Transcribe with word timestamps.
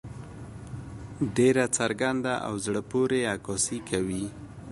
ډېره 1.37 1.65
څرګنده 1.77 2.33
او 2.47 2.53
زړۀ 2.65 2.81
پورې 2.91 3.19
عکاسي 3.35 3.79
کوي. 3.89 4.25